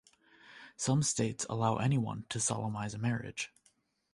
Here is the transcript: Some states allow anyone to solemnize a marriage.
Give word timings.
Some 0.77 1.03
states 1.03 1.45
allow 1.47 1.75
anyone 1.77 2.25
to 2.29 2.39
solemnize 2.39 2.95
a 2.95 2.97
marriage. 2.97 3.53